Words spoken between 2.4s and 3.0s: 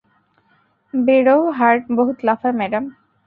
Madam.